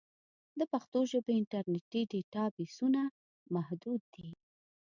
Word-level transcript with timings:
د 0.59 0.61
پښتو 0.71 0.99
ژبې 1.11 1.33
انټرنیټي 1.41 2.01
ډیټابېسونه 2.11 3.01
محدود 3.55 4.01
دي. 4.15 4.29